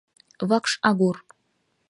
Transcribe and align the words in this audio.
ВАКШ 0.49 0.71
АГУР 0.89 1.17